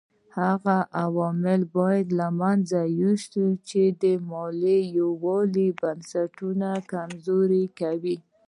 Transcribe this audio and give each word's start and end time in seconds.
هغه 0.39 0.77
عوامل 1.03 1.61
باید 1.77 2.07
له 2.19 2.27
منځه 2.41 2.79
یوسو 3.01 3.45
چې 3.69 3.81
د 4.01 4.03
ملي 4.31 4.79
یووالي 4.99 5.67
بنسټونه 5.81 6.69
کمزوري 6.91 7.65
کوي. 7.79 8.17